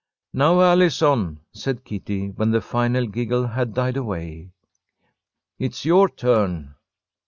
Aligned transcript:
"Now, 0.33 0.61
Allison," 0.61 1.41
said 1.53 1.83
Kitty, 1.85 2.29
when 2.29 2.49
the 2.49 2.59
final 2.61 3.05
giggle 3.05 3.45
had 3.45 3.75
died 3.75 3.97
away. 3.97 4.49
"It's 5.59 5.85
your 5.85 6.09
turn." 6.09 6.73